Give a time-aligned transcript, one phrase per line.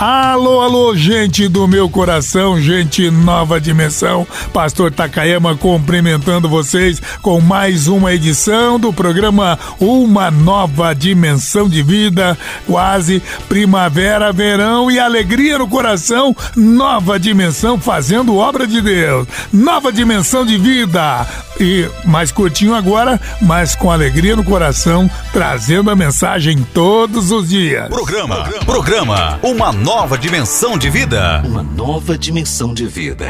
[0.00, 4.26] Alô, alô, gente do meu coração, gente nova dimensão.
[4.50, 12.38] Pastor Takayama cumprimentando vocês com mais uma edição do programa Uma Nova Dimensão de Vida.
[12.66, 16.34] Quase primavera, verão e alegria no coração.
[16.56, 19.28] Nova dimensão fazendo obra de Deus.
[19.52, 21.26] Nova dimensão de vida.
[21.60, 27.86] E mais curtinho agora, mas com alegria no coração, trazendo a mensagem todos os dias.
[27.88, 31.42] Programa, programa, programa Uma Nova nova dimensão de vida.
[31.44, 33.26] Uma nova dimensão de vida.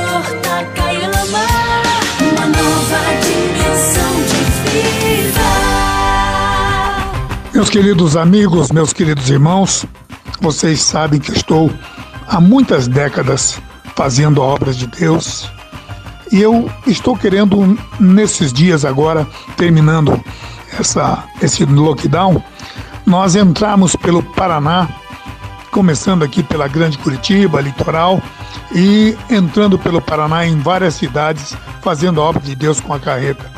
[7.58, 9.84] Meus queridos amigos, meus queridos irmãos,
[10.40, 11.72] vocês sabem que estou
[12.28, 13.60] há muitas décadas
[13.96, 15.50] fazendo obras de Deus
[16.32, 20.24] e eu estou querendo, nesses dias agora, terminando
[20.80, 22.44] essa, esse lockdown,
[23.08, 24.88] nós entramos pelo Paraná,
[25.72, 28.22] começando aqui pela Grande Curitiba, litoral,
[28.72, 33.58] e entrando pelo Paraná em várias cidades, fazendo a obra de Deus com a carreta.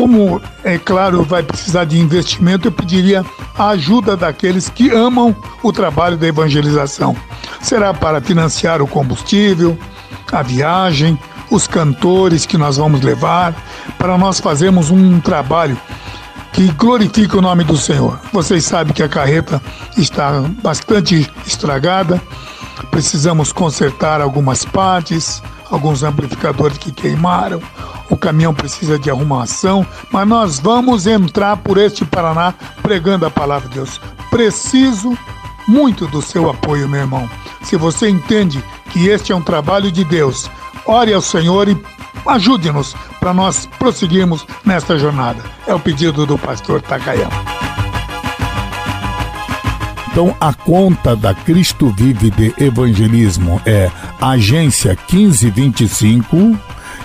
[0.00, 3.22] Como, é claro, vai precisar de investimento, eu pediria
[3.54, 7.14] a ajuda daqueles que amam o trabalho da evangelização.
[7.60, 9.78] Será para financiar o combustível,
[10.32, 11.18] a viagem,
[11.50, 13.54] os cantores que nós vamos levar,
[13.98, 15.78] para nós fazermos um trabalho
[16.50, 18.18] que glorifique o nome do Senhor.
[18.32, 19.60] Vocês sabem que a carreta
[19.98, 22.18] está bastante estragada,
[22.90, 27.60] precisamos consertar algumas partes, alguns amplificadores que queimaram,
[28.08, 33.68] o caminhão precisa de arrumação, mas nós vamos entrar por este Paraná pregando a palavra
[33.68, 34.00] de Deus.
[34.30, 35.16] Preciso
[35.68, 37.30] muito do seu apoio, meu irmão.
[37.62, 40.50] Se você entende que este é um trabalho de Deus,
[40.84, 41.80] ore ao Senhor e
[42.26, 45.42] ajude-nos para nós prosseguirmos nesta jornada.
[45.66, 47.49] É o pedido do pastor Takayama.
[50.10, 53.90] Então, a conta da Cristo Vive de Evangelismo é
[54.20, 56.58] agência 1525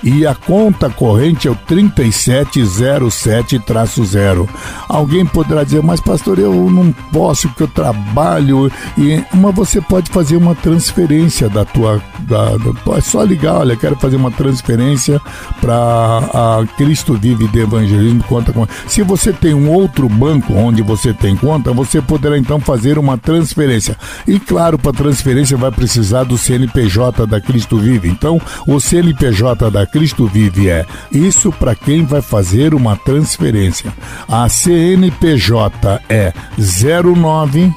[0.04, 4.48] e a conta corrente é o 3707-0.
[4.88, 8.72] Alguém poderá dizer, mas pastor, eu não posso porque eu trabalho.
[8.98, 12.02] E, mas você pode fazer uma transferência da tua.
[12.28, 15.22] Da, da, é só ligar, olha, quero fazer uma transferência
[15.62, 18.68] para Cristo Vive de Evangelismo conta com.
[18.88, 23.18] Se você tem um outro banco onde você tem conta, você poderá então fazer uma
[23.18, 23.98] transferência.
[24.28, 28.10] E claro, para transferência vai precisar do CNPJ da Cristo Vive.
[28.10, 33.94] Então, o CNPJ da Cristo Vive é isso para quem vai fazer uma transferência.
[34.28, 37.74] A CNPJ é 09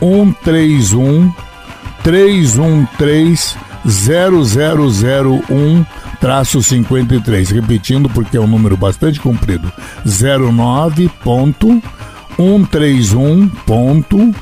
[0.00, 1.32] 131
[2.02, 5.84] 313 0001
[6.20, 9.72] traço 53, repetindo porque é um número bastante comprido.
[10.04, 11.82] 09 ponto
[12.36, 14.34] 131 ponto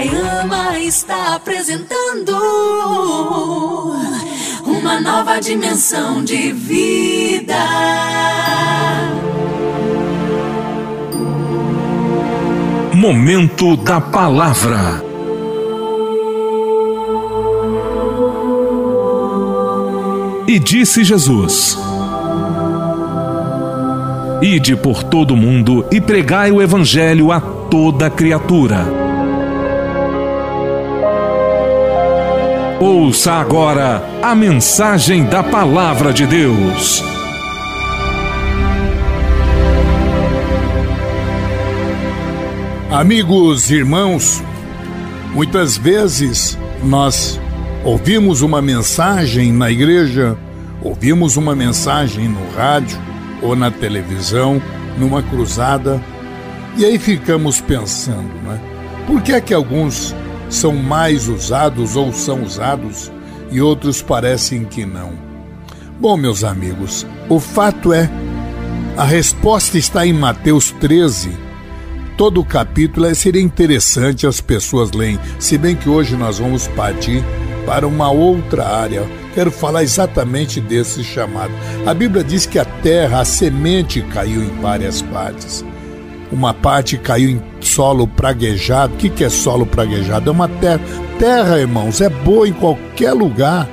[0.00, 2.32] Takayama está apresentando
[4.64, 7.54] uma nova dimensão de vida.
[12.94, 15.04] Momento da Palavra.
[20.48, 21.78] E disse Jesus:
[24.40, 29.09] Ide por todo o mundo e pregai o Evangelho a toda criatura.
[32.82, 37.04] Ouça agora a mensagem da Palavra de Deus.
[42.90, 44.42] Amigos, irmãos,
[45.34, 47.38] muitas vezes nós
[47.84, 50.34] ouvimos uma mensagem na igreja,
[50.82, 52.98] ouvimos uma mensagem no rádio
[53.42, 54.60] ou na televisão,
[54.96, 56.02] numa cruzada,
[56.78, 58.58] e aí ficamos pensando, né?
[59.06, 60.14] Por que é que alguns
[60.50, 63.10] são mais usados ou são usados
[63.50, 65.12] e outros parecem que não?
[65.98, 68.10] Bom, meus amigos, o fato é,
[68.96, 71.30] a resposta está em Mateus 13.
[72.16, 76.68] Todo o capítulo é, seria interessante as pessoas leem, se bem que hoje nós vamos
[76.68, 77.24] partir
[77.64, 79.06] para uma outra área.
[79.34, 81.52] Quero falar exatamente desse chamado.
[81.86, 85.64] A Bíblia diz que a terra, a semente caiu em várias partes.
[86.32, 88.94] Uma parte caiu em solo praguejado.
[88.94, 90.30] O que, que é solo praguejado?
[90.30, 90.80] É uma terra.
[91.18, 93.68] Terra, irmãos, é boa em qualquer lugar.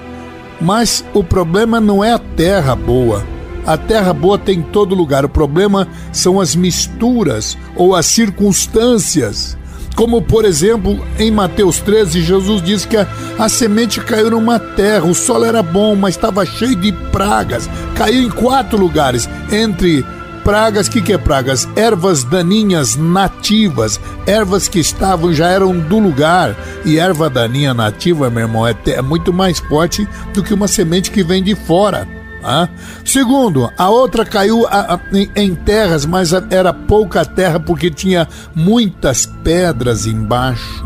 [0.60, 3.24] Mas o problema não é a terra boa.
[3.66, 5.24] A terra boa tem em todo lugar.
[5.26, 9.58] O problema são as misturas ou as circunstâncias.
[9.98, 13.08] Como, por exemplo, em Mateus 13, Jesus diz que a,
[13.38, 17.68] a semente caiu numa terra, o solo era bom, mas estava cheio de pragas.
[17.96, 20.06] Caiu em quatro lugares, entre
[20.48, 21.68] pragas, o que, que é pragas?
[21.76, 26.56] Ervas daninhas nativas, ervas que estavam, já eram do lugar.
[26.86, 31.12] E erva daninha nativa, meu irmão, é, é muito mais forte do que uma semente
[31.12, 32.08] que vem de fora.
[32.42, 32.70] Ah.
[33.04, 38.26] Segundo, a outra caiu a, a, em, em, terras, mas era pouca terra porque tinha
[38.56, 40.86] muitas pedras embaixo.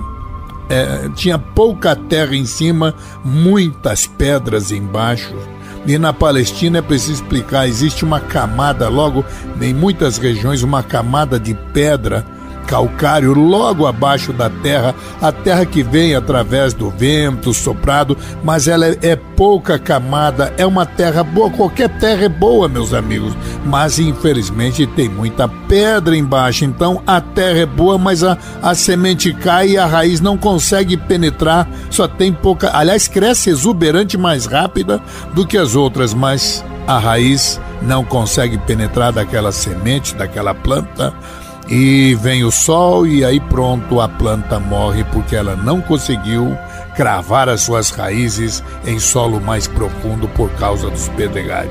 [0.71, 5.35] É, tinha pouca terra em cima, muitas pedras embaixo.
[5.85, 9.25] E na Palestina é preciso explicar: existe uma camada, logo
[9.59, 12.25] em muitas regiões, uma camada de pedra
[12.67, 18.87] calcário logo abaixo da terra, a terra que vem através do vento soprado, mas ela
[18.87, 23.35] é, é, pouca camada, é uma terra boa, qualquer terra é boa, meus amigos,
[23.65, 29.33] mas infelizmente tem muita pedra embaixo, então a terra é boa, mas a, a semente
[29.33, 35.01] cai e a raiz não consegue penetrar, só tem pouca, aliás, cresce exuberante mais rápida
[35.33, 41.13] do que as outras, mas a raiz não consegue penetrar daquela semente, daquela planta,
[41.67, 46.57] e vem o sol e aí pronto a planta morre porque ela não conseguiu
[46.95, 51.69] cravar as suas raízes em solo mais profundo por causa dos pedregais.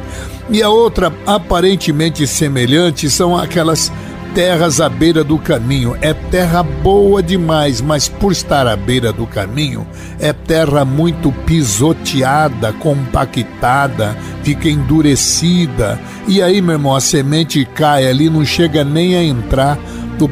[0.48, 3.92] E a outra aparentemente semelhante são aquelas
[4.34, 5.96] terras à beira do caminho.
[6.00, 9.86] É terra boa demais, mas por estar à beira do caminho,
[10.18, 15.98] é terra muito pisoteada, compactada, fica endurecida.
[16.26, 19.78] E aí, meu irmão, a semente cai ali, não chega nem a entrar.
[20.18, 20.30] Do,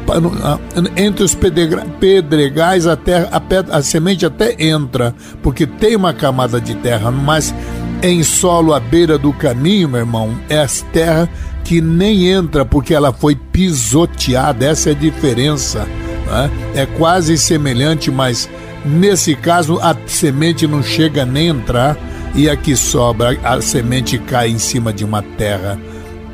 [0.99, 6.75] entre os pedregais a, terra, a, a semente até entra, porque tem uma camada de
[6.75, 7.55] terra, mas
[8.03, 11.29] em solo à beira do caminho, meu irmão, é as terra
[11.69, 14.65] que nem entra porque ela foi pisoteada.
[14.65, 15.87] Essa é a diferença.
[16.27, 16.51] Né?
[16.75, 18.49] É quase semelhante, mas
[18.87, 21.99] nesse caso a semente não chega nem a entrar
[22.35, 25.79] e a que sobra, a semente cai em cima de uma terra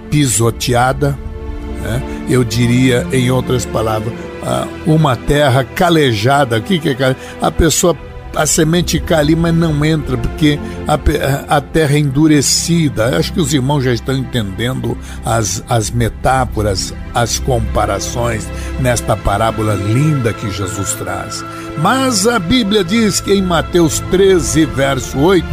[0.09, 1.19] pisoteada.
[1.83, 2.01] Né?
[2.31, 4.15] Eu diria, em outras palavras,
[4.87, 6.59] uma terra calejada.
[6.59, 7.97] O que, que é A pessoa
[8.35, 13.17] a semente cai ali, mas não entra, porque a, a terra é endurecida.
[13.17, 18.47] Acho que os irmãos já estão entendendo as, as metáforas, as comparações
[18.81, 21.45] nesta parábola linda que Jesus traz.
[21.79, 25.47] Mas a Bíblia diz que em Mateus 13, verso 8,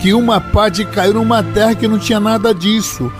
[0.00, 3.10] que uma parte caiu numa terra que não tinha nada disso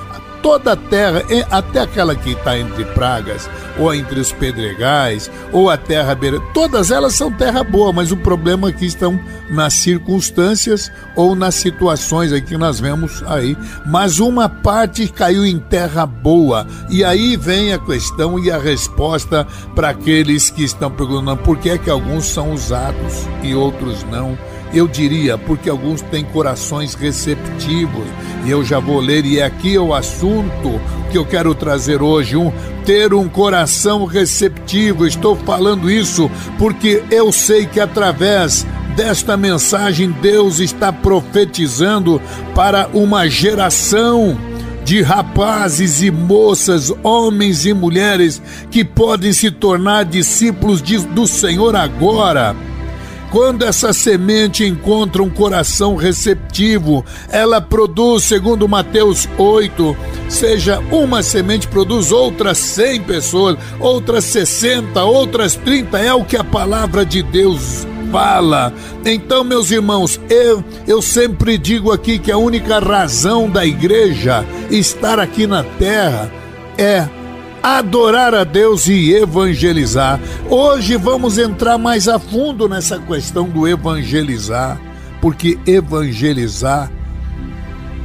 [0.43, 5.77] toda a terra, até aquela que está entre pragas, ou entre os pedregais, ou a
[5.77, 9.19] terra beira, todas elas são terra boa, mas o problema aqui estão
[9.49, 13.57] nas circunstâncias ou nas situações aí que nós vemos aí.
[13.87, 19.47] Mas uma parte caiu em terra boa, e aí vem a questão e a resposta
[19.75, 24.37] para aqueles que estão perguntando por que é que alguns são usados e outros não.
[24.73, 28.07] Eu diria, porque alguns têm corações receptivos,
[28.45, 32.37] e eu já vou ler, e é aqui o assunto que eu quero trazer hoje:
[32.37, 32.53] um
[32.85, 35.07] ter um coração receptivo.
[35.07, 42.21] Estou falando isso porque eu sei que através desta mensagem Deus está profetizando
[42.55, 44.37] para uma geração
[44.85, 51.77] de rapazes e moças, homens e mulheres que podem se tornar discípulos de, do Senhor
[51.77, 52.57] agora.
[53.33, 59.97] Quando essa semente encontra um coração receptivo, ela produz, segundo Mateus 8,
[60.29, 66.45] seja uma semente produz outras 100 pessoas, outras 60, outras 30, é o que a
[66.45, 68.71] palavra de Deus fala.
[69.03, 75.19] Então, meus irmãos, eu, eu sempre digo aqui que a única razão da igreja estar
[75.19, 76.31] aqui na terra
[76.77, 77.09] é
[77.63, 80.19] adorar a Deus e evangelizar.
[80.51, 84.81] Hoje vamos entrar mais a fundo nessa questão do evangelizar,
[85.21, 86.91] porque evangelizar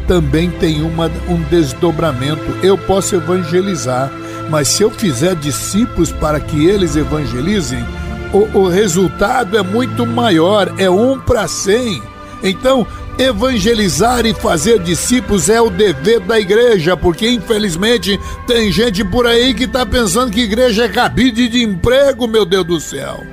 [0.07, 2.43] também tem uma, um desdobramento.
[2.61, 4.11] Eu posso evangelizar,
[4.49, 7.83] mas se eu fizer discípulos para que eles evangelizem,
[8.31, 12.01] o, o resultado é muito maior, é um para cem.
[12.43, 12.85] Então,
[13.17, 19.53] evangelizar e fazer discípulos é o dever da igreja, porque infelizmente tem gente por aí
[19.53, 23.23] que está pensando que igreja é cabide de emprego, meu Deus do céu.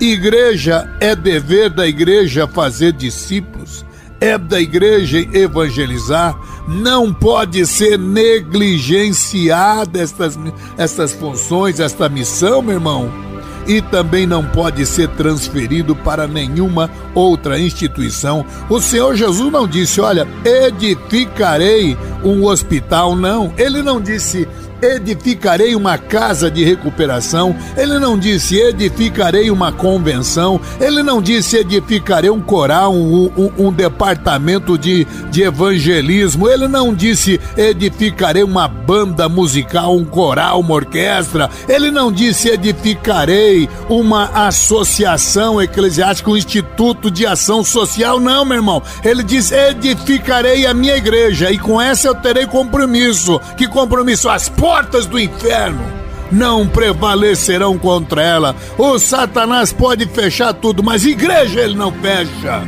[0.00, 3.84] Igreja é dever da igreja fazer discípulos,
[4.20, 6.36] é da igreja evangelizar,
[6.66, 10.36] não pode ser negligenciada estas,
[10.76, 13.31] estas funções, esta missão, meu irmão
[13.66, 18.44] e também não pode ser transferido para nenhuma outra instituição.
[18.68, 23.52] O Senhor Jesus não disse, olha, edificarei um hospital, não.
[23.56, 24.48] Ele não disse,
[24.82, 32.30] edificarei uma casa de recuperação, ele não disse edificarei uma convenção, ele não disse edificarei
[32.30, 39.28] um coral, um, um, um, departamento de, de evangelismo, ele não disse edificarei uma banda
[39.28, 47.24] musical, um coral, uma orquestra, ele não disse edificarei uma associação eclesiástica, um instituto de
[47.24, 48.82] ação social, não, meu irmão.
[49.04, 53.40] Ele disse edificarei a minha igreja e com essa eu terei compromisso.
[53.56, 54.28] Que compromisso?
[54.28, 55.84] As portas portas do inferno
[56.30, 58.56] não prevalecerão contra ela.
[58.78, 62.66] O Satanás pode fechar tudo, mas igreja ele não fecha.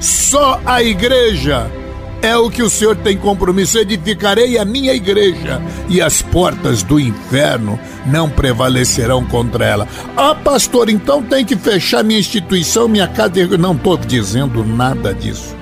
[0.00, 1.70] Só a igreja
[2.22, 3.76] é o que o Senhor tem compromisso.
[3.76, 9.88] Edificarei a minha igreja e as portas do inferno não prevalecerão contra ela.
[10.16, 13.46] Ah, pastor, então tem que fechar minha instituição, minha casa.
[13.58, 15.54] Não estou dizendo nada disso.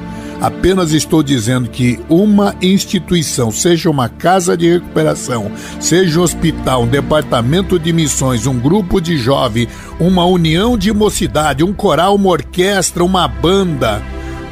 [0.43, 6.89] Apenas estou dizendo que uma instituição, seja uma casa de recuperação, seja um hospital, um
[6.89, 9.69] departamento de missões, um grupo de jovem,
[10.01, 14.03] uma união de mocidade, um coral, uma orquestra, uma banda,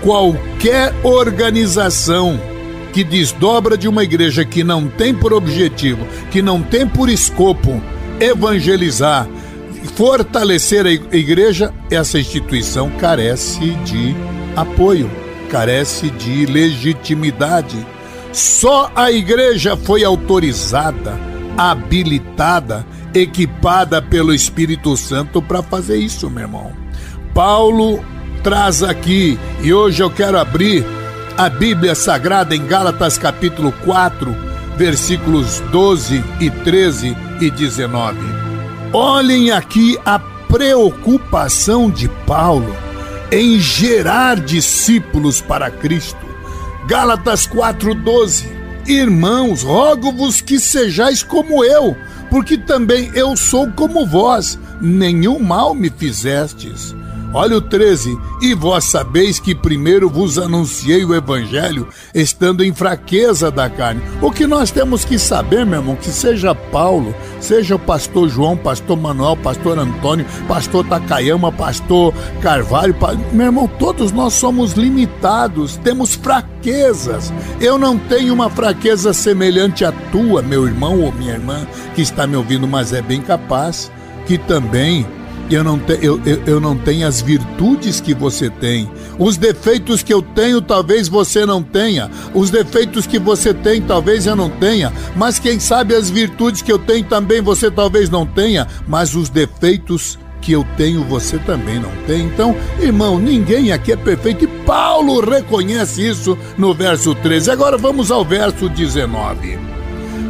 [0.01, 2.41] qualquer organização
[2.93, 7.83] que desdobra de uma igreja que não tem por objetivo, que não tem por escopo
[8.21, 9.29] evangelizar,
[9.97, 14.15] fortalecer a igreja, essa instituição carece de
[14.55, 15.11] apoio
[15.51, 17.85] carece de legitimidade.
[18.33, 21.19] Só a igreja foi autorizada,
[21.59, 26.73] habilitada, equipada pelo Espírito Santo para fazer isso, meu irmão.
[27.35, 28.03] Paulo
[28.43, 30.87] traz aqui, e hoje eu quero abrir
[31.37, 34.35] a Bíblia Sagrada em Gálatas capítulo 4,
[34.77, 38.19] versículos 12 e 13 e 19.
[38.93, 42.90] Olhem aqui a preocupação de Paulo
[43.31, 46.27] em gerar discípulos para Cristo.
[46.87, 48.49] Gálatas 4:12.
[48.87, 51.97] Irmãos, rogo-vos que sejais como eu,
[52.29, 56.95] porque também eu sou como vós, nenhum mal me fizestes.
[57.33, 58.19] Olha o 13.
[58.43, 64.03] E vós sabeis que primeiro vos anunciei o evangelho, estando em fraqueza da carne.
[64.21, 68.57] O que nós temos que saber, meu irmão, que seja Paulo, seja o pastor João,
[68.57, 72.97] pastor Manuel, pastor Antônio, pastor Takayama, pastor Carvalho,
[73.33, 77.33] meu irmão, todos nós somos limitados, temos fraquezas.
[77.61, 82.27] Eu não tenho uma fraqueza semelhante à tua, meu irmão ou minha irmã, que está
[82.27, 83.91] me ouvindo, mas é bem capaz
[84.27, 85.07] que também
[85.55, 88.91] eu não, te, eu, eu, eu não tenho as virtudes que você tem.
[89.19, 92.11] Os defeitos que eu tenho, talvez você não tenha.
[92.35, 94.93] Os defeitos que você tem, talvez eu não tenha.
[95.17, 98.67] Mas quem sabe as virtudes que eu tenho também você talvez não tenha.
[98.87, 102.25] Mas os defeitos que eu tenho, você também não tem.
[102.25, 104.45] Então, irmão, ninguém aqui é perfeito.
[104.45, 107.51] E Paulo reconhece isso no verso 13.
[107.51, 109.59] Agora vamos ao verso 19.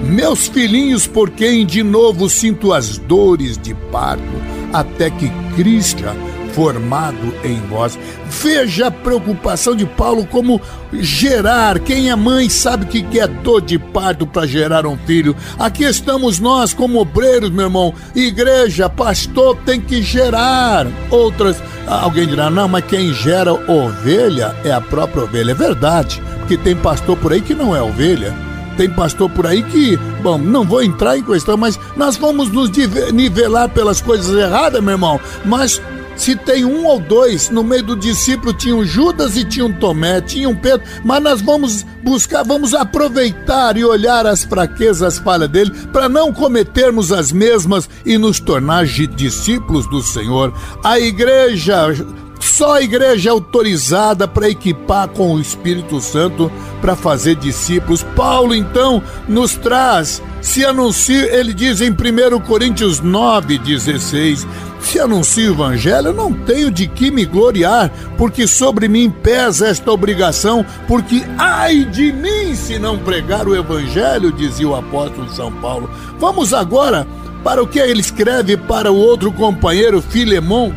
[0.03, 6.05] Meus filhinhos, por quem de novo sinto as dores de parto até que Cristo
[6.50, 7.99] formado em vós.
[8.29, 10.61] Veja a preocupação de Paulo como
[10.93, 11.79] gerar.
[11.79, 15.35] Quem é mãe sabe que é dor de parto para gerar um filho.
[15.59, 17.95] Aqui estamos nós como obreiros, meu irmão.
[18.15, 20.87] Igreja, pastor tem que gerar.
[21.11, 25.53] Outras, alguém dirá, não, mas quem gera ovelha é a própria ovelha.
[25.53, 28.50] É verdade, porque tem pastor por aí que não é ovelha
[28.81, 32.71] tem pastor por aí que, bom, não vou entrar em questão, mas nós vamos nos
[33.13, 35.21] nivelar pelas coisas erradas, meu irmão.
[35.45, 35.83] Mas
[36.17, 39.73] se tem um ou dois, no meio do discípulo tinha um Judas e tinha um
[39.75, 45.19] Tomé, tinha um Pedro, mas nós vamos buscar, vamos aproveitar e olhar as fraquezas, as
[45.19, 50.55] falhas dele, para não cometermos as mesmas e nos tornar discípulos do Senhor.
[50.83, 51.95] A igreja
[52.41, 58.03] Só a igreja é autorizada para equipar com o Espírito Santo para fazer discípulos.
[58.03, 64.47] Paulo então nos traz, se anuncia, ele diz em 1 Coríntios 9:16,
[64.81, 69.93] se anuncio o evangelho, não tenho de que me gloriar, porque sobre mim pesa esta
[69.93, 75.91] obrigação, porque ai de mim se não pregar o evangelho, dizia o apóstolo São Paulo.
[76.19, 77.07] Vamos agora
[77.45, 80.75] para o que ele escreve para o outro companheiro Filemão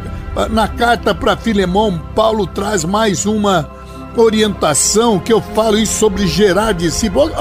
[0.50, 3.70] na carta para Filemão, Paulo traz mais uma
[4.16, 7.32] orientação que eu falo isso sobre gerar discípulos.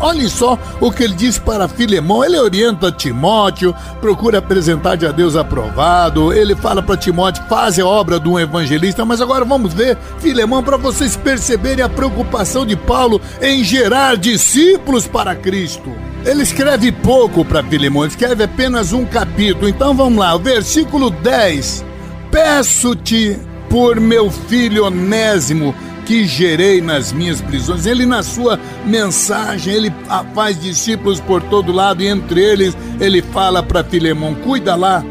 [0.00, 2.24] Olhem só o que ele diz para Filemão.
[2.24, 6.32] Ele orienta Timóteo, procura apresentar de a Deus aprovado.
[6.32, 9.04] Ele fala para Timóteo, faz a obra de um evangelista.
[9.04, 15.06] Mas agora vamos ver, Filemão, para vocês perceberem a preocupação de Paulo em gerar discípulos
[15.06, 15.92] para Cristo.
[16.24, 19.68] Ele escreve pouco para Filemão, ele escreve apenas um capítulo.
[19.68, 21.95] Então vamos lá, versículo 10
[22.36, 23.34] Peço-te
[23.70, 25.74] por meu filho Onésimo,
[26.04, 27.86] que gerei nas minhas prisões.
[27.86, 29.94] Ele, na sua mensagem, ele
[30.34, 35.02] faz discípulos por todo lado e entre eles ele fala para Filemão: cuida lá,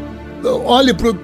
[0.64, 1.16] olhe por,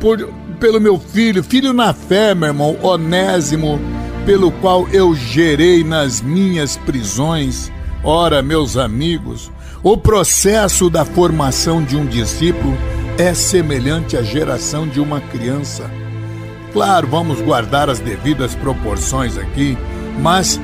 [0.00, 3.78] por, pelo meu filho, filho na fé, meu irmão, Onésimo,
[4.24, 7.70] pelo qual eu gerei nas minhas prisões.
[8.02, 9.52] Ora, meus amigos,
[9.82, 12.74] o processo da formação de um discípulo
[13.20, 15.90] é semelhante à geração de uma criança.
[16.72, 19.76] Claro, vamos guardar as devidas proporções aqui,
[20.18, 20.58] mas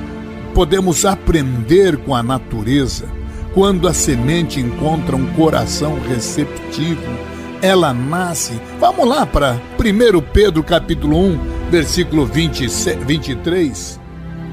[0.54, 3.04] podemos aprender com a natureza.
[3.52, 7.02] Quando a semente encontra um coração receptivo,
[7.60, 8.58] ela nasce.
[8.80, 11.38] Vamos lá para 1 Pedro capítulo 1,
[11.70, 12.68] versículo 20,
[13.04, 14.00] 23.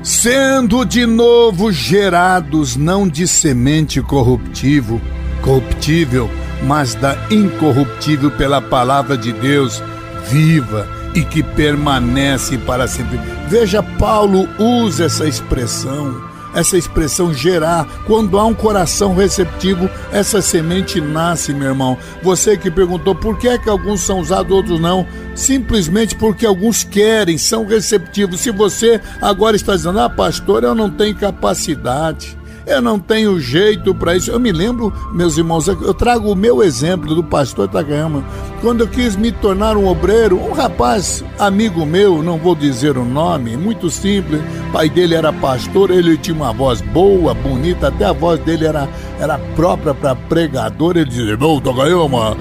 [0.04, 5.00] Sendo de novo gerados não de semente corruptível,
[5.42, 6.30] corruptível,
[6.64, 9.82] mas da incorruptível pela palavra de Deus,
[10.28, 13.20] viva e que permanece para sempre.
[13.48, 16.22] Veja, Paulo usa essa expressão,
[16.56, 17.86] essa expressão gerar.
[18.06, 21.98] Quando há um coração receptivo, essa semente nasce, meu irmão.
[22.22, 25.06] Você que perguntou por que é que alguns são usados, outros não,
[25.36, 28.40] simplesmente porque alguns querem, são receptivos.
[28.40, 32.38] Se você agora está dizendo, ah, pastor, eu não tenho capacidade.
[32.66, 34.32] Eu não tenho jeito para isso.
[34.32, 38.24] Eu me lembro, meus irmãos, eu trago o meu exemplo do pastor Takayama.
[38.62, 43.04] Quando eu quis me tornar um obreiro, um rapaz amigo meu, não vou dizer o
[43.04, 44.42] nome, muito simples.
[44.72, 48.88] Pai dele era pastor, ele tinha uma voz boa, bonita, até a voz dele era,
[49.20, 50.96] era própria para pregador.
[50.96, 52.38] Ele dizia: Irmão Takayama,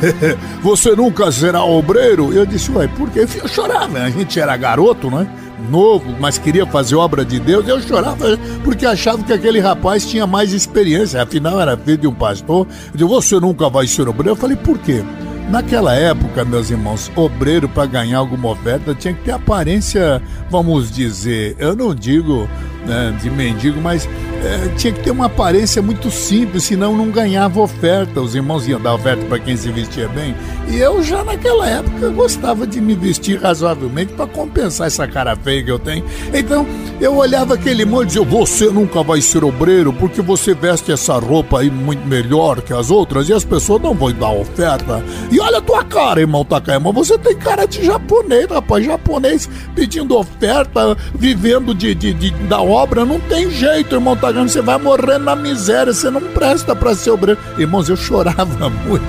[0.62, 2.32] você nunca será obreiro?
[2.32, 3.26] Eu disse: Ué, por quê?
[3.42, 5.26] Eu chorava, a gente era garoto, né?
[5.70, 10.26] Novo, mas queria fazer obra de Deus, eu chorava porque achava que aquele rapaz tinha
[10.26, 12.66] mais experiência, afinal era filho de um pastor.
[12.86, 14.30] Eu disse, você nunca vai ser obreiro?
[14.30, 15.02] Eu falei, por quê?
[15.50, 21.54] Naquela época, meus irmãos, obreiro para ganhar alguma oferta tinha que ter aparência, vamos dizer,
[21.58, 22.48] eu não digo
[22.86, 24.08] né, de mendigo, mas
[24.44, 28.20] é, tinha que ter uma aparência muito simples, senão não ganhava oferta.
[28.20, 30.36] Os irmãos iam dar oferta para quem se vestia bem.
[30.68, 35.64] E eu já naquela época gostava de me vestir razoavelmente para compensar essa cara feia
[35.64, 36.04] que eu tenho.
[36.32, 36.66] Então
[37.00, 41.14] eu olhava aquele irmão e dizia: Você nunca vai ser obreiro porque você veste essa
[41.14, 45.02] roupa aí muito melhor que as outras e as pessoas não vão dar oferta.
[45.30, 50.16] E olha a tua cara, irmão Takayama, você tem cara de japonês, rapaz, japonês pedindo
[50.16, 53.04] oferta, vivendo de, de, de da obra.
[53.06, 57.10] Não tem jeito, irmão Takayama você vai morrer na miséria, você não presta para ser
[57.10, 57.40] obreiro.
[57.56, 59.04] Irmãos, eu chorava muito.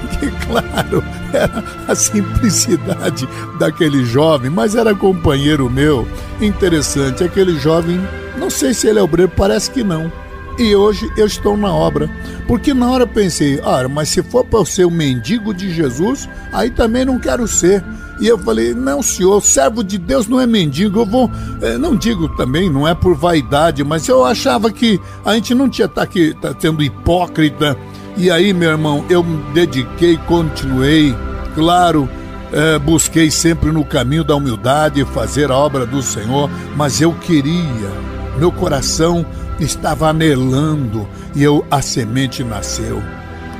[0.00, 6.06] Porque, claro, era a simplicidade daquele jovem, mas era companheiro meu.
[6.40, 8.00] Interessante, aquele jovem,
[8.38, 10.10] não sei se ele é obreiro, parece que não.
[10.58, 12.10] E hoje eu estou na obra.
[12.46, 16.28] Porque na hora pensei, ah, mas se for para eu ser o mendigo de Jesus,
[16.52, 17.82] aí também não quero ser.
[18.22, 21.00] E eu falei: não, senhor, servo de Deus não é mendigo.
[21.00, 21.28] Eu vou.
[21.60, 25.68] É, não digo também, não é por vaidade, mas eu achava que a gente não
[25.68, 27.76] tinha estar tá aqui tá tendo hipócrita.
[28.16, 31.14] E aí, meu irmão, eu me dediquei, continuei,
[31.56, 32.08] claro.
[32.52, 37.90] É, busquei sempre no caminho da humildade fazer a obra do Senhor, mas eu queria,
[38.38, 39.24] meu coração
[39.58, 43.02] estava anelando e eu a semente nasceu.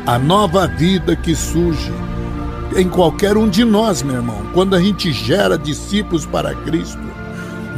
[0.07, 1.91] A nova vida que surge
[2.77, 7.01] em qualquer um de nós, meu irmão, quando a gente gera discípulos para Cristo,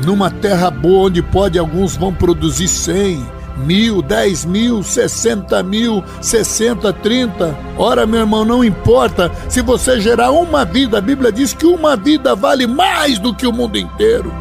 [0.05, 3.25] numa terra boa onde pode alguns vão produzir cem,
[3.57, 7.57] mil, dez mil, sessenta mil, sessenta, trinta.
[7.77, 11.97] Ora, meu irmão, não importa se você gerar uma vida, a Bíblia diz que uma
[11.97, 14.33] vida vale mais do que o mundo inteiro.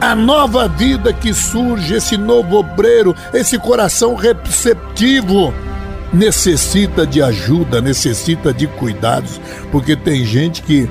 [0.00, 5.54] A nova vida que surge, esse novo obreiro, esse coração receptivo
[6.12, 10.88] necessita de ajuda, necessita de cuidados, porque tem gente que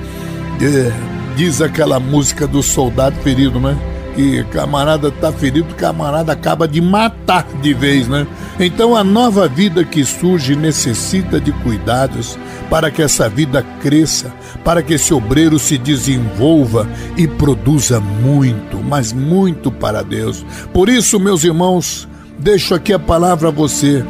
[0.62, 0.92] é,
[1.36, 3.78] diz aquela música do soldado ferido, né?
[4.16, 8.28] Que camarada tá ferido, camarada acaba de matar de vez, né?
[8.60, 12.38] Então a nova vida que surge necessita de cuidados
[12.70, 14.34] para que essa vida cresça,
[14.66, 20.46] para que esse obreiro se desenvolva e produza muito, mas muito para Deus.
[20.74, 22.08] Por isso, meus irmãos,
[22.38, 24.04] deixo aqui a palavra a você.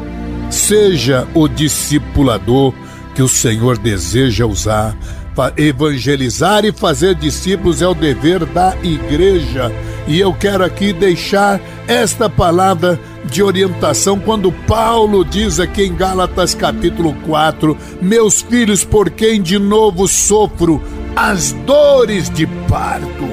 [0.52, 2.74] Seja o discipulador
[3.14, 4.94] que o Senhor deseja usar.
[5.56, 9.72] Evangelizar e fazer discípulos é o dever da igreja.
[10.06, 16.54] E eu quero aqui deixar esta palavra de orientação quando Paulo diz aqui em Gálatas
[16.54, 20.82] capítulo 4: Meus filhos, por quem de novo sofro
[21.16, 23.26] as dores de parto.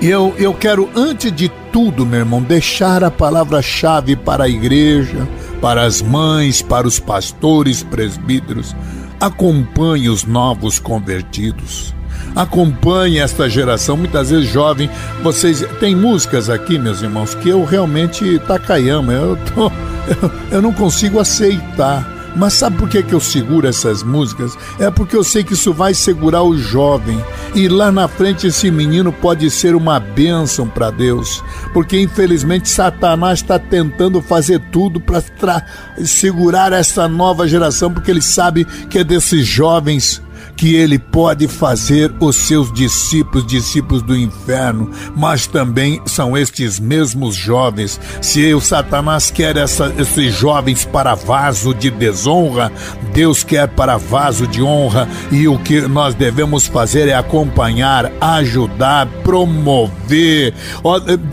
[0.00, 5.28] Eu, eu quero, antes de tudo, meu irmão, deixar a palavra-chave para a igreja,
[5.62, 8.74] para as mães, para os pastores, presbíteros.
[9.20, 11.94] Acompanhe os novos convertidos.
[12.34, 14.90] Acompanhe esta geração, muitas vezes jovem.
[15.22, 19.66] Vocês tem músicas aqui, meus irmãos, que eu realmente Takayama, eu, tô,
[20.08, 22.11] eu, eu não consigo aceitar.
[22.34, 24.56] Mas sabe por que, que eu seguro essas músicas?
[24.78, 27.22] É porque eu sei que isso vai segurar o jovem.
[27.54, 31.42] E lá na frente esse menino pode ser uma bênção para Deus.
[31.74, 35.64] Porque infelizmente Satanás está tentando fazer tudo para
[36.04, 40.21] segurar essa nova geração, porque ele sabe que é desses jovens
[40.56, 47.34] que ele pode fazer os seus discípulos discípulos do inferno, mas também são estes mesmos
[47.34, 48.00] jovens.
[48.20, 52.70] Se o Satanás quer essa, esses jovens para vaso de desonra,
[53.12, 59.06] Deus quer para vaso de honra e o que nós devemos fazer é acompanhar, ajudar,
[59.24, 60.54] promover.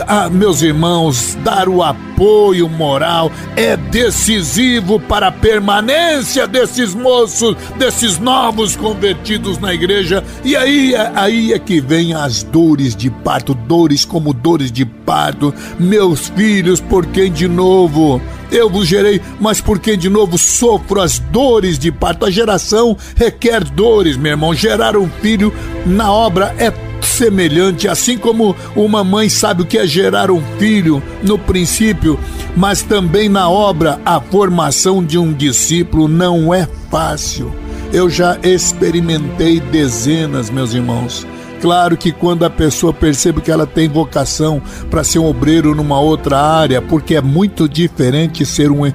[0.08, 8.17] Ah, meus irmãos, dar o apoio moral é decisivo para a permanência desses moços, desses
[8.19, 13.55] novos convertidos convertidos na igreja, e aí, aí é que vem as dores de parto,
[13.55, 15.53] dores como dores de parto.
[15.79, 21.01] Meus filhos, por quem de novo eu vos gerei, mas por quem de novo sofro
[21.01, 22.25] as dores de parto?
[22.25, 24.53] A geração requer dores, meu irmão.
[24.53, 25.51] Gerar um filho
[25.85, 26.71] na obra é
[27.03, 32.19] semelhante, assim como uma mãe sabe o que é gerar um filho no princípio,
[32.55, 37.51] mas também na obra a formação de um discípulo não é fácil.
[37.91, 41.25] Eu já experimentei dezenas, meus irmãos.
[41.60, 45.99] Claro que quando a pessoa percebe que ela tem vocação para ser um obreiro numa
[45.99, 48.86] outra área, porque é muito diferente ser um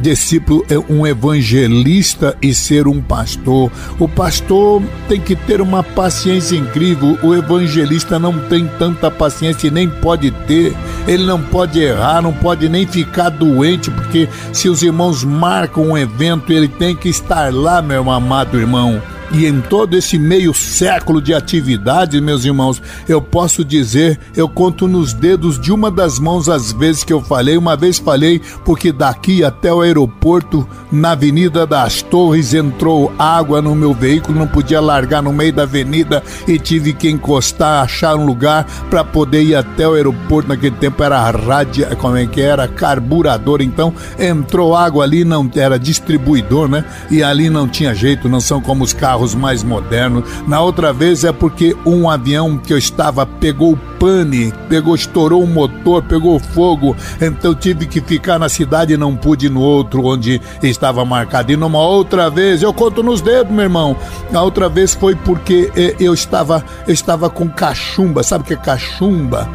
[0.00, 3.70] discípulo é um evangelista e ser um pastor.
[3.98, 9.70] O pastor tem que ter uma paciência incrível, o evangelista não tem tanta paciência e
[9.70, 10.74] nem pode ter.
[11.06, 15.98] Ele não pode errar, não pode nem ficar doente, porque se os irmãos marcam um
[15.98, 19.00] evento, ele tem que estar lá, meu amado irmão.
[19.32, 24.86] E em todo esse meio século de atividade, meus irmãos, eu posso dizer, eu conto
[24.86, 27.56] nos dedos de uma das mãos as vezes que eu falei.
[27.56, 33.74] Uma vez falei porque daqui até o aeroporto, na Avenida das Torres, entrou água no
[33.74, 38.26] meu veículo, não podia largar no meio da avenida e tive que encostar, achar um
[38.26, 40.48] lugar para poder ir até o aeroporto.
[40.48, 42.68] Naquele tempo era rádio, como é que era?
[42.68, 43.62] Carburador.
[43.62, 46.84] Então entrou água ali, não era distribuidor, né?
[47.10, 50.24] E ali não tinha jeito, não são como os carros carros mais modernos.
[50.46, 55.46] Na outra vez é porque um avião que eu estava pegou pane, pegou, estourou o
[55.46, 56.96] motor, pegou fogo.
[57.20, 61.52] Então tive que ficar na cidade e não pude ir no outro onde estava marcado.
[61.52, 63.96] E numa outra vez, eu conto nos dedos, meu irmão.
[64.32, 68.24] A outra vez foi porque eh, eu estava, eu estava com cachumba.
[68.24, 69.48] Sabe o que é cachumba?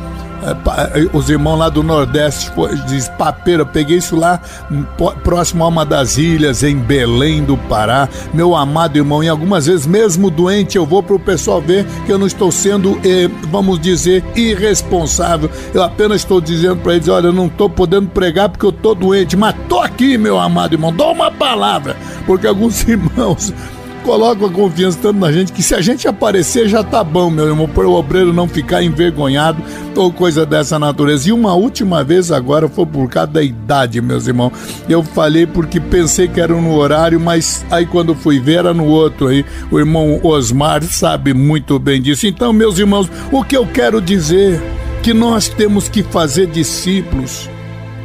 [0.44, 2.52] É, é, os irmãos lá do Nordeste
[2.88, 4.40] diz papeira, peguei isso lá
[4.72, 4.84] hum,
[5.24, 8.08] próximo a uma das ilhas em Belém do Pará.
[8.34, 12.12] Meu amado irmão, e algumas vezes mesmo doente eu vou para o pessoal ver que
[12.12, 15.50] eu não estou sendo, eh, vamos dizer, irresponsável.
[15.74, 18.96] Eu apenas estou dizendo para eles, olha, eu não estou podendo pregar porque eu estou
[18.96, 23.54] doente, mas estou aqui, meu amado irmão, dou uma palavra, porque alguns irmãos
[24.00, 27.48] coloca a confiança tanto na gente que se a gente aparecer já tá bom, meu
[27.48, 29.62] irmão, para o obreiro não ficar envergonhado
[29.96, 31.30] ou coisa dessa natureza.
[31.30, 34.54] E uma última vez agora foi por causa da idade, meus irmãos.
[34.88, 38.86] Eu falei porque pensei que era no horário, mas aí quando fui ver era no
[38.86, 39.46] outro aí.
[39.72, 42.28] O irmão Osmar sabe muito bem disso.
[42.28, 44.62] Então, meus irmãos, o que eu quero dizer
[45.02, 47.50] que nós temos que fazer discípulos.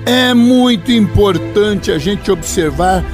[0.06, 3.04] É muito importante a gente observar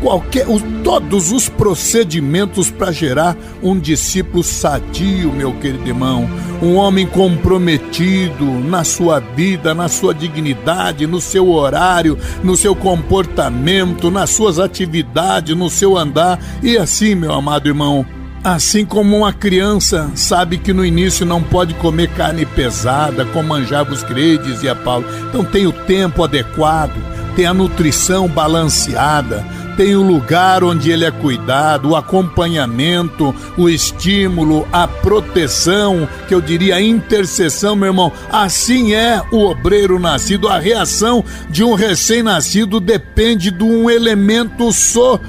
[0.00, 0.46] qualquer,
[0.82, 6.28] todos os procedimentos para gerar um discípulo sadio, meu querido irmão,
[6.62, 14.10] um homem comprometido na sua vida, na sua dignidade, no seu horário, no seu comportamento,
[14.10, 16.38] nas suas atividades, no seu andar.
[16.62, 18.06] E assim, meu amado irmão,
[18.42, 23.94] Assim como uma criança sabe que no início não pode comer carne pesada, como manjava
[23.96, 25.04] credes e dizia Paulo.
[25.28, 26.94] Então tem o tempo adequado,
[27.38, 29.46] tem a nutrição balanceada,
[29.76, 36.40] tem o lugar onde ele é cuidado, o acompanhamento, o estímulo, a proteção, que eu
[36.40, 38.12] diria a intercessão, meu irmão.
[38.28, 40.48] Assim é o obreiro nascido.
[40.48, 45.20] A reação de um recém-nascido depende de um elemento só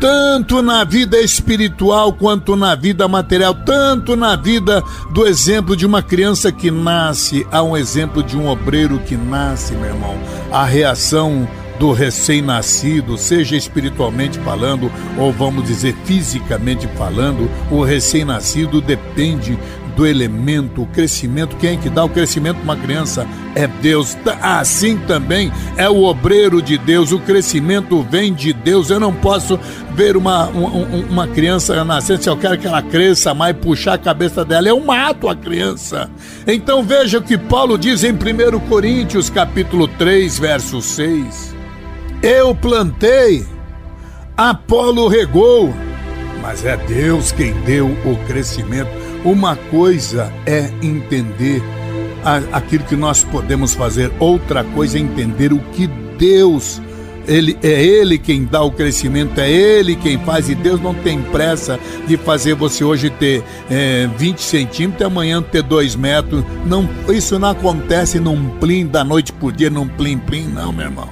[0.00, 4.82] tanto na vida espiritual quanto na vida material, tanto na vida
[5.12, 9.72] do exemplo de uma criança que nasce, a um exemplo de um obreiro que nasce,
[9.74, 10.16] meu irmão.
[10.52, 19.58] A reação do recém-nascido, seja espiritualmente falando ou vamos dizer fisicamente falando, o recém-nascido depende
[19.96, 21.56] do elemento, o crescimento.
[21.56, 23.26] Quem é que dá o crescimento para uma criança?
[23.54, 24.16] É Deus.
[24.42, 27.10] Assim também é o obreiro de Deus.
[27.10, 28.90] O crescimento vem de Deus.
[28.90, 29.58] Eu não posso
[29.94, 30.68] ver uma, uma,
[31.08, 34.78] uma criança nascendo, se eu quero que ela cresça mais, puxar a cabeça dela, eu
[34.78, 36.10] mato a criança.
[36.46, 41.56] Então veja o que Paulo diz em 1 Coríntios, capítulo 3, verso 6.
[42.22, 43.46] Eu plantei,
[44.36, 45.74] Apolo regou,
[46.42, 49.05] mas é Deus quem deu o crescimento.
[49.26, 51.60] Uma coisa é entender
[52.52, 56.80] aquilo que nós podemos fazer, outra coisa é entender o que Deus
[57.26, 61.20] ele, é Ele quem dá o crescimento, é Ele quem faz, e Deus não tem
[61.20, 66.44] pressa de fazer você hoje ter é, 20 centímetros e amanhã ter 2 metros.
[66.64, 70.86] Não, isso não acontece num plim da noite por dia, num plim plim, não, meu
[70.86, 71.08] irmão.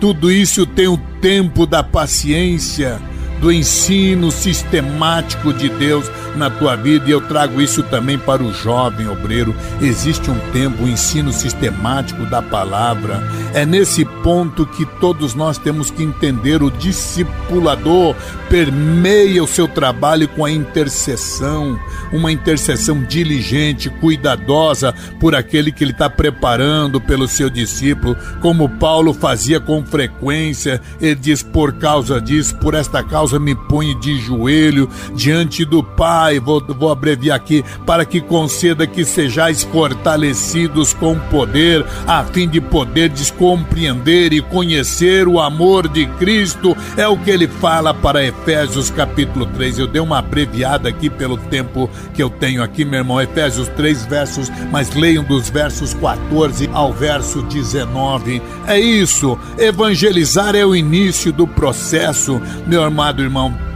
[0.00, 2.98] Tudo isso tem o tempo da paciência,
[3.40, 8.52] do ensino sistemático de Deus na tua vida e eu trago isso também para o
[8.52, 9.54] jovem obreiro.
[9.80, 13.22] Existe um tempo, um ensino sistemático da palavra.
[13.54, 18.14] É nesse ponto que todos nós temos que entender o discipulador
[18.48, 21.78] permeia o seu trabalho com a intercessão,
[22.12, 29.12] uma intercessão diligente, cuidadosa por aquele que ele está preparando pelo seu discípulo, como Paulo
[29.12, 30.80] fazia com frequência.
[31.00, 36.38] Ele diz: por causa disso, por esta causa me ponho de joelho diante do Pai
[36.38, 42.60] vou, vou abreviar aqui, para que conceda que sejais fortalecidos com poder, a fim de
[42.60, 46.76] poder descompreender e conhecer o amor de Cristo.
[46.96, 49.78] É o que ele fala para Efésios capítulo 3.
[49.78, 53.20] Eu dei uma abreviada aqui pelo tempo que eu tenho aqui, meu irmão.
[53.20, 58.42] Efésios 3 versos, mas leiam dos versos 14 ao verso 19.
[58.66, 59.38] É isso.
[59.58, 63.68] Evangelizar é o início do processo, meu amado irmão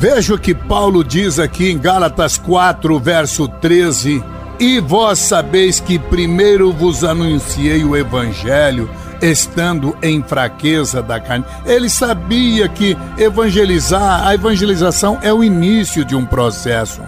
[0.00, 4.24] Veja o que Paulo diz aqui em Gálatas 4, verso 13.
[4.58, 8.88] E vós sabeis que primeiro vos anunciei o evangelho,
[9.20, 11.44] estando em fraqueza da carne.
[11.66, 17.02] Ele sabia que evangelizar, a evangelização é o início de um processo.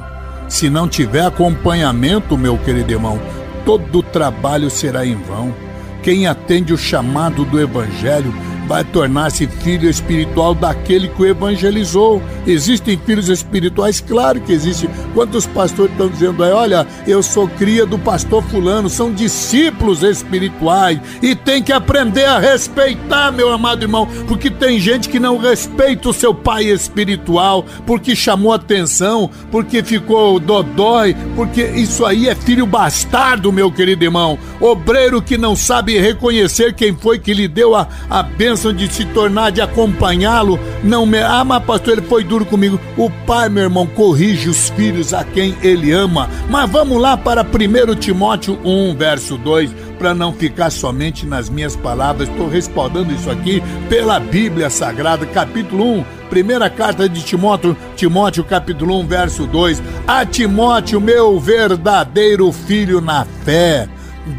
[0.46, 3.18] Se não tiver acompanhamento, meu querido irmão,
[3.64, 5.54] todo o trabalho será em vão.
[6.02, 8.34] Quem atende o chamado do evangelho
[8.72, 12.22] vai tornar-se filho espiritual daquele que o evangelizou.
[12.46, 14.00] Existem filhos espirituais?
[14.00, 14.88] Claro que existe.
[15.12, 20.98] Quantos pastores estão dizendo aí, olha, eu sou cria do pastor fulano, são discípulos espirituais
[21.20, 26.08] e tem que aprender a respeitar, meu amado irmão, porque tem gente que não respeita
[26.08, 32.64] o seu pai espiritual, porque chamou atenção, porque ficou dodói, porque isso aí é filho
[32.64, 34.38] bastardo, meu querido irmão.
[34.58, 38.92] Obreiro que não sabe reconhecer quem foi que lhe deu a, a bênção bênção de
[38.92, 41.18] se tornar, de acompanhá-lo, não me.
[41.18, 42.78] Ah, mas pastor, ele foi duro comigo.
[42.96, 46.30] O pai, meu irmão, corrige os filhos a quem ele ama.
[46.48, 51.74] Mas vamos lá para 1 Timóteo 1, verso 2, para não ficar somente nas minhas
[51.74, 52.28] palavras.
[52.28, 56.04] Estou respaldando isso aqui pela Bíblia Sagrada, capítulo 1.
[56.30, 59.82] Primeira carta de Timóteo, Timóteo capítulo 1, verso 2.
[60.06, 63.88] A Timóteo, meu verdadeiro filho na fé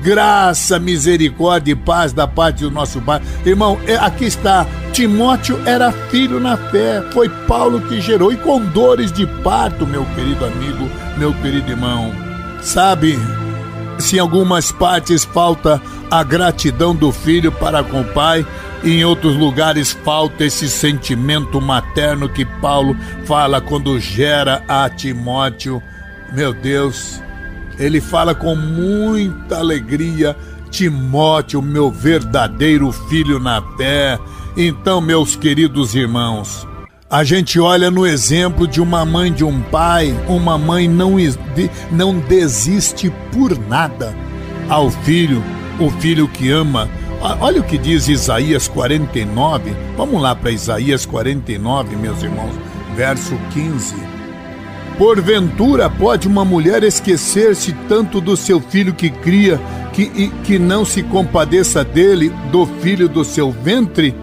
[0.01, 3.21] graça, misericórdia e paz da parte do nosso Pai.
[3.45, 4.65] Irmão, é, aqui está.
[4.91, 10.05] Timóteo era filho na fé, foi Paulo que gerou, e com dores de parto, meu
[10.13, 12.11] querido amigo, meu querido irmão.
[12.61, 13.17] Sabe,
[13.97, 18.45] se em algumas partes falta a gratidão do filho para com o pai,
[18.83, 25.81] em outros lugares falta esse sentimento materno que Paulo fala quando gera a Timóteo.
[26.31, 27.21] Meu Deus,
[27.77, 30.35] ele fala com muita alegria:
[30.69, 34.19] Timóteo, meu verdadeiro filho na fé.
[34.55, 36.67] Então, meus queridos irmãos,
[37.09, 41.15] a gente olha no exemplo de uma mãe de um pai, uma mãe não,
[41.91, 44.15] não desiste por nada
[44.69, 45.43] ao filho,
[45.79, 46.89] o filho que ama.
[47.39, 49.75] Olha o que diz Isaías 49.
[49.95, 52.53] Vamos lá para Isaías 49, meus irmãos,
[52.95, 54.12] verso 15.
[54.97, 59.59] Porventura pode uma mulher esquecer-se tanto do seu filho que cria,
[59.91, 64.15] que, que não se compadeça dele, do filho do seu ventre?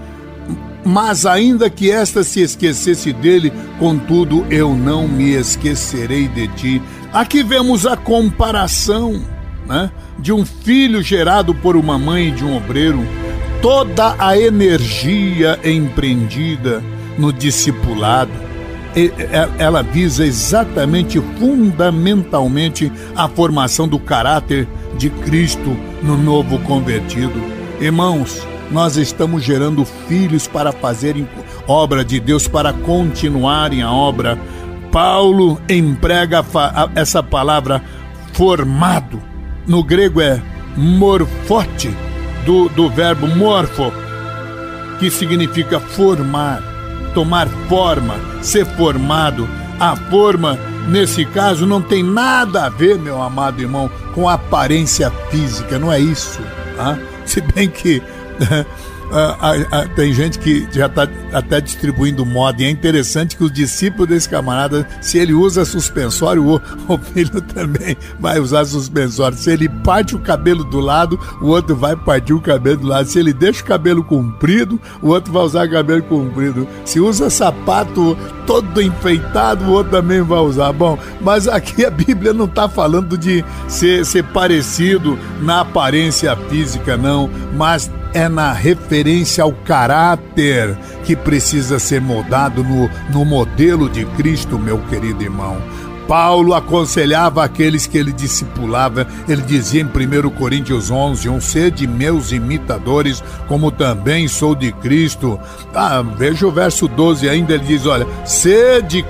[0.85, 6.83] Mas ainda que esta se esquecesse dele, contudo eu não me esquecerei de ti.
[7.13, 9.21] Aqui vemos a comparação
[9.67, 13.05] né, de um filho gerado por uma mãe e de um obreiro.
[13.61, 16.83] Toda a energia empreendida
[17.19, 18.33] no discipulado,
[19.59, 27.41] ela visa exatamente, fundamentalmente, a formação do caráter de Cristo no novo convertido.
[27.81, 31.29] Irmãos, nós estamos gerando filhos para fazerem
[31.67, 34.39] obra de Deus, para continuarem a obra.
[34.93, 36.45] Paulo emprega
[36.95, 37.83] essa palavra
[38.33, 39.23] formado.
[39.67, 40.41] No grego é
[40.77, 41.91] morfote,
[42.45, 43.93] do, do verbo morfo,
[44.99, 46.63] que significa formar,
[47.15, 49.49] tomar forma, ser formado.
[49.79, 55.79] A forma, nesse caso, não tem nada a ver, meu amado irmão, com aparência física,
[55.79, 56.41] não é isso.
[56.77, 56.99] Tá?
[57.25, 58.03] Se bem que
[59.13, 63.43] Ah, ah, ah, tem gente que já está até distribuindo moda, e é interessante que
[63.43, 69.37] os discípulos desse camarada, se ele usa suspensório, o, o filho também vai usar suspensório.
[69.37, 73.09] Se ele parte o cabelo do lado, o outro vai partir o cabelo do lado.
[73.09, 76.67] Se ele deixa o cabelo comprido, o outro vai usar cabelo comprido.
[76.85, 80.73] Se usa sapato todo enfeitado, o outro também vai usar.
[80.73, 86.97] Bom, mas aqui a Bíblia não está falando de ser, ser parecido na aparência física,
[86.97, 94.05] não, mas é na referência ao caráter que precisa ser moldado no, no modelo de
[94.05, 95.57] Cristo, meu querido irmão.
[96.11, 102.33] Paulo aconselhava aqueles que ele discipulava, ele dizia em 1 Coríntios 11: Um sede meus
[102.33, 105.39] imitadores, como também sou de Cristo.
[105.73, 109.05] Ah, veja o verso 12 ainda, ele diz: Olha, sede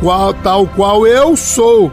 [0.00, 1.92] qual, tal qual eu sou.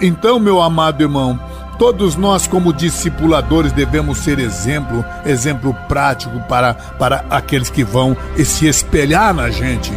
[0.00, 1.36] Então, meu amado irmão,
[1.78, 8.66] Todos nós, como discipuladores, devemos ser exemplo, exemplo prático para, para aqueles que vão se
[8.66, 9.92] espelhar na gente.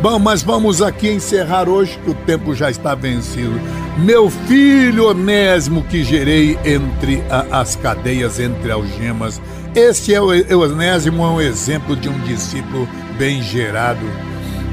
[0.00, 3.60] Bom, mas vamos aqui encerrar hoje, que o tempo já está vencido.
[3.98, 9.40] Meu filho Onésimo, que gerei entre a, as cadeias, entre algemas.
[9.74, 10.28] Esse é o,
[10.60, 14.06] Onésimo, é um exemplo de um discípulo bem gerado.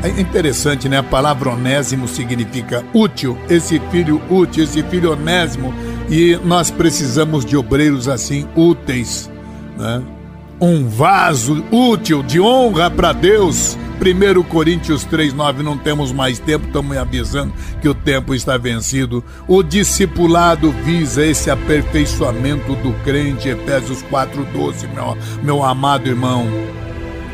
[0.04, 0.98] É interessante, né?
[0.98, 3.38] A palavra onésimo significa útil.
[3.50, 5.74] Esse filho útil, esse filho onésimo
[6.14, 9.32] e nós precisamos de obreiros assim úteis,
[9.76, 10.00] né?
[10.62, 13.76] Um vaso útil de honra para Deus.
[14.00, 19.24] 1 Coríntios 3,9, não temos mais tempo, estamos avisando que o tempo está vencido.
[19.48, 26.48] O discipulado visa esse aperfeiçoamento do crente, Efésios 4,12, meu, meu amado irmão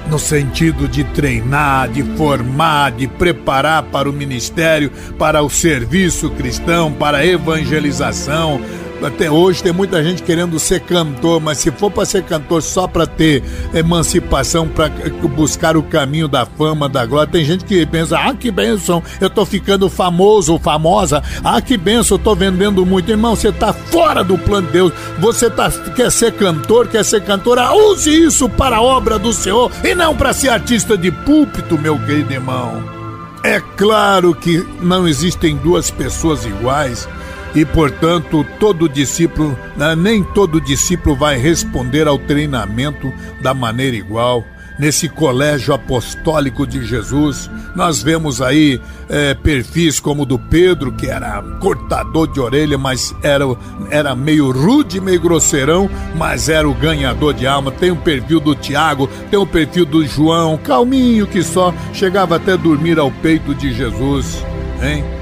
[0.09, 6.91] no sentido de treinar, de formar, de preparar para o ministério, para o serviço cristão,
[6.91, 8.59] para a evangelização,
[9.03, 12.87] até hoje tem muita gente querendo ser cantor, mas se for para ser cantor só
[12.87, 14.89] para ter emancipação, para
[15.35, 19.29] buscar o caminho da fama, da glória, tem gente que pensa: ah, que bênção, eu
[19.29, 23.09] tô ficando famoso famosa, ah, que bênção, eu tô vendendo muito.
[23.09, 27.23] Irmão, você tá fora do plano de Deus, você tá, quer ser cantor, quer ser
[27.23, 31.77] cantora, use isso para a obra do Senhor e não para ser artista de púlpito,
[31.77, 32.99] meu querido irmão.
[33.43, 37.07] É claro que não existem duas pessoas iguais
[37.55, 44.45] e, portanto, todo discípulo, né, nem todo discípulo vai responder ao treinamento da maneira igual.
[44.77, 51.07] Nesse colégio apostólico de Jesus, nós vemos aí é, perfis como o do Pedro, que
[51.07, 53.43] era cortador de orelha, mas era,
[53.89, 57.73] era meio rude, meio grosseirão, mas era o ganhador de alma.
[57.73, 62.55] Tem o perfil do Tiago, tem o perfil do João, calminho que só chegava até
[62.55, 64.41] dormir ao peito de Jesus,
[64.81, 65.18] hein?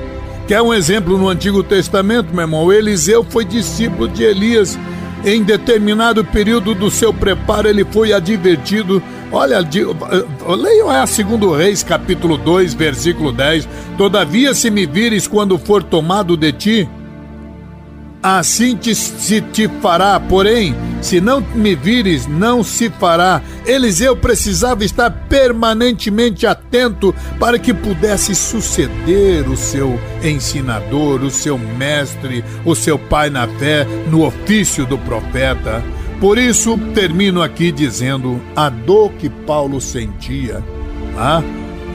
[0.47, 2.71] Quer um exemplo no Antigo Testamento, meu irmão?
[2.71, 4.79] Eliseu foi discípulo de Elias.
[5.25, 9.03] Em determinado período do seu preparo, ele foi advertido.
[9.29, 13.67] Olha, leiam a 2 Reis, capítulo 2, versículo 10.
[13.97, 16.89] Todavia, se me vires quando for tomado de ti,
[18.35, 20.19] assim te, se te fará.
[20.19, 23.41] Porém, se não me vires, não se fará.
[23.65, 32.43] Eliseu precisava estar permanentemente atento para que pudesse suceder o seu ensinador, o seu mestre,
[32.65, 35.83] o seu pai na fé, no ofício do profeta.
[36.19, 40.63] Por isso, termino aqui dizendo a dor que Paulo sentia.
[41.15, 41.41] Ah,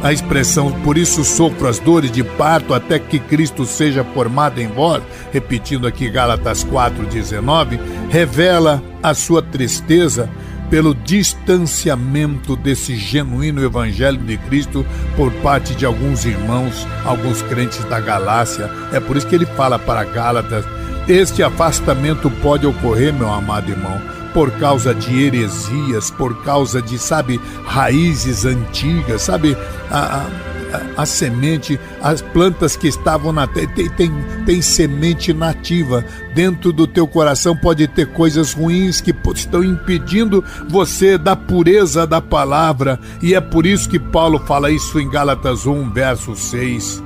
[0.03, 4.67] a expressão por isso sofro as dores de parto até que Cristo seja formado em
[4.67, 7.79] vós, repetindo aqui Gálatas 4:19,
[8.11, 10.29] revela a sua tristeza
[10.69, 14.85] pelo distanciamento desse genuíno evangelho de Cristo
[15.17, 18.71] por parte de alguns irmãos, alguns crentes da Galácia.
[18.91, 20.65] É por isso que ele fala para Gálatas:
[21.07, 24.01] este afastamento pode ocorrer, meu amado irmão,
[24.33, 29.57] por causa de heresias, por causa de, sabe, raízes antigas, sabe,
[29.91, 30.53] a, a
[30.97, 34.13] a, semente, as plantas que estavam na terra, tem, tem,
[34.47, 36.05] tem semente nativa.
[36.35, 42.21] Dentro do teu coração pode ter coisas ruins que estão impedindo você da pureza da
[42.21, 42.99] palavra.
[43.21, 47.03] E é por isso que Paulo fala isso em Gálatas 1, verso 6.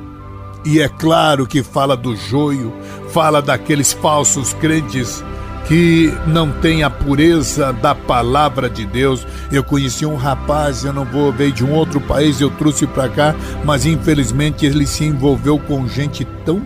[0.64, 2.72] E é claro que fala do joio,
[3.11, 5.22] fala daqueles falsos crentes
[5.67, 9.27] que não tem a pureza da palavra de Deus.
[9.51, 13.09] Eu conheci um rapaz, eu não vou ver de um outro país, eu trouxe para
[13.09, 16.62] cá, mas infelizmente ele se envolveu com gente tão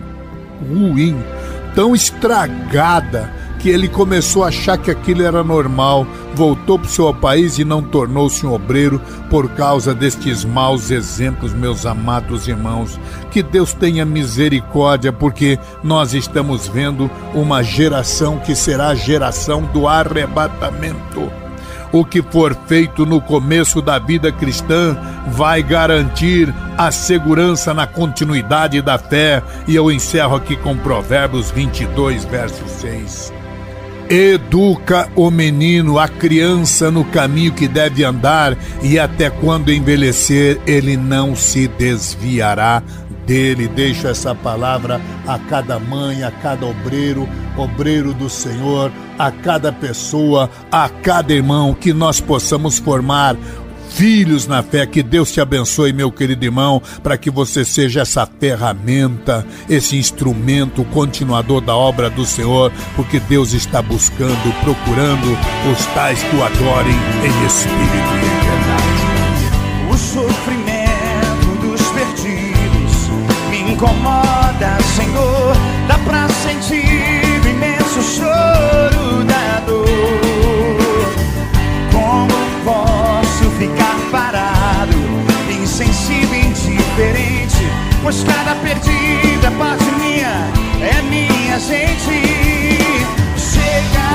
[0.69, 1.17] ruim,
[1.73, 7.13] tão estragada que ele começou a achar que aquilo era normal, voltou para o seu
[7.13, 8.99] país e não tornou-se um obreiro
[9.29, 12.99] por causa destes maus exemplos, meus amados irmãos.
[13.29, 19.87] Que Deus tenha misericórdia, porque nós estamos vendo uma geração que será a geração do
[19.87, 21.31] arrebatamento.
[21.93, 24.97] O que for feito no começo da vida cristã
[25.27, 29.43] vai garantir a segurança na continuidade da fé.
[29.67, 33.40] E eu encerro aqui com Provérbios 22, verso 6.
[34.11, 40.97] Educa o menino, a criança no caminho que deve andar, e até quando envelhecer, ele
[40.97, 42.83] não se desviará
[43.25, 43.69] dele.
[43.69, 50.49] Deixo essa palavra a cada mãe, a cada obreiro, obreiro do Senhor, a cada pessoa,
[50.69, 53.37] a cada irmão, que nós possamos formar
[53.91, 54.85] filhos na fé.
[54.85, 60.83] Que Deus te abençoe, meu querido irmão, para que você seja essa ferramenta, esse instrumento
[60.85, 65.37] continuador da obra do Senhor, porque Deus está buscando, procurando
[65.71, 68.91] os tais que o adorem em espírito e em verdade.
[69.91, 73.09] O sofrimento dos perdidos
[73.49, 75.55] me incomoda, Senhor.
[75.87, 77.20] Dá pra sentir
[88.11, 90.51] Pois cada perdida é parte minha
[90.81, 92.91] é minha gente.
[93.37, 94.09] Chega,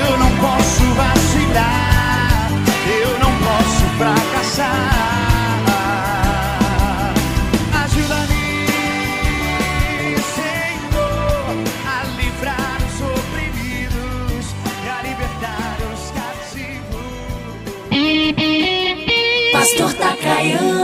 [0.00, 2.50] eu não posso vacilar,
[2.86, 4.97] eu não posso fracassar.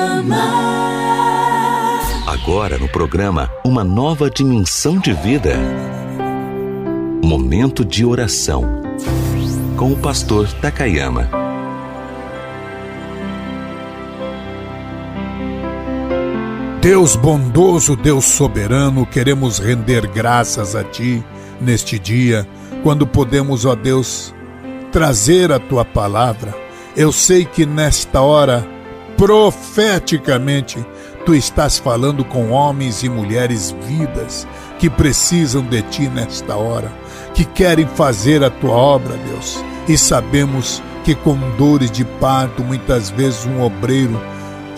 [0.05, 0.37] Takayama.
[2.27, 5.57] Agora no programa Uma Nova Dimensão de Vida.
[7.25, 8.83] Momento de oração.
[9.77, 11.31] Com o pastor Takayama.
[16.83, 21.25] Deus bondoso, Deus soberano, queremos render graças a Ti
[21.59, 22.47] neste dia,
[22.83, 24.35] quando podemos, ó Deus,
[24.93, 26.65] trazer a Tua palavra
[26.97, 28.65] eu sei que nesta hora,
[29.17, 30.85] profeticamente,
[31.25, 34.47] tu estás falando com homens e mulheres vidas
[34.79, 36.93] que precisam de ti nesta hora,
[37.33, 39.65] que querem fazer a tua obra, Deus.
[39.89, 44.21] E sabemos que com dores de parto, muitas vezes um obreiro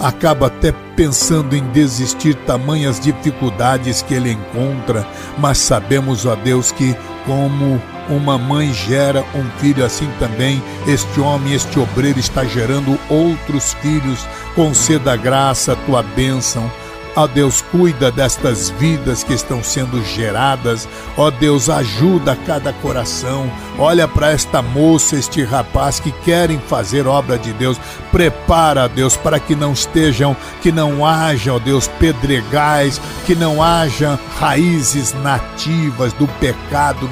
[0.01, 5.07] acaba até pensando em desistir tamanhas dificuldades que ele encontra,
[5.39, 11.55] mas sabemos, ó Deus, que como uma mãe gera um filho, assim também este homem,
[11.55, 14.27] este obreiro está gerando outros filhos.
[14.55, 16.71] Conceda graça, a tua bênção
[17.17, 20.87] Ó Deus, cuida destas vidas que estão sendo geradas.
[21.17, 23.51] Ó Deus, ajuda cada coração.
[23.79, 27.81] Olha para esta moça, este rapaz que querem fazer obra de Deus.
[28.13, 34.19] Prepara, Deus, para que não estejam, que não haja, ó Deus, pedregais, que não haja
[34.39, 37.09] raízes nativas do pecado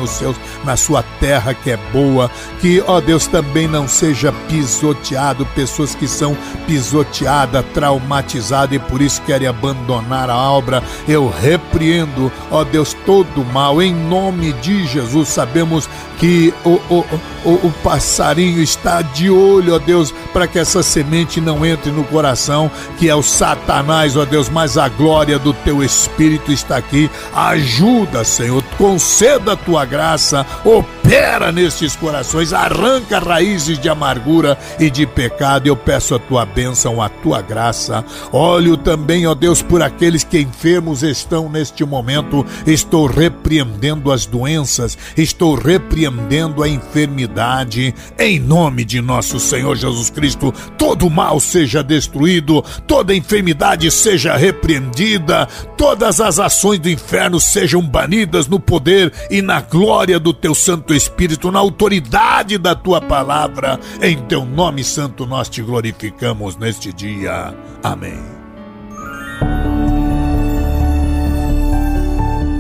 [0.65, 2.31] na sua terra que é boa.
[2.61, 6.37] Que, ó Deus, também não seja pisoteado pessoas que são
[6.67, 13.43] pisoteadas, traumatizadas e por isso querem abandonar abandonar a obra, eu repreendo, ó Deus, todo
[13.43, 15.29] o mal, em nome de Jesus.
[15.29, 15.89] Sabemos
[16.19, 17.05] que o, o,
[17.45, 22.05] o, o passarinho está de olho, ó Deus, para que essa semente não entre no
[22.05, 27.11] coração, que é o Satanás, ó Deus, mas a glória do teu Espírito está aqui.
[27.35, 34.89] Ajuda, Senhor, conceda a tua graça, opera opera nestes corações, arranca raízes de amargura e
[34.89, 35.67] de pecado.
[35.67, 38.03] Eu peço a tua bênção, a tua graça.
[38.33, 42.45] Olho também, ó Deus, por aqueles que enfermos estão neste momento.
[42.67, 47.95] Estou repreendendo as doenças, estou repreendendo a enfermidade.
[48.19, 55.47] Em nome de nosso Senhor Jesus Cristo, todo mal seja destruído, toda enfermidade seja repreendida,
[55.77, 60.94] todas as ações do inferno sejam banidas no poder e na glória do teu Santo
[60.95, 63.79] Espírito, na autoridade da tua palavra.
[64.01, 67.55] Em teu nome santo nós te glorificamos neste dia.
[67.83, 68.45] Amém.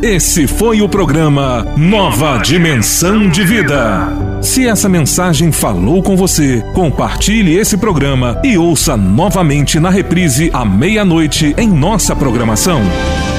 [0.05, 4.07] Esse foi o programa Nova Dimensão de Vida.
[4.43, 10.63] Se essa mensagem falou com você, compartilhe esse programa e ouça novamente na reprise à
[10.63, 12.83] meia-noite em nossa programação.